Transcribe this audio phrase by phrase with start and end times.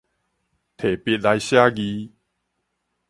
[0.77, 2.09] 提筆來寫字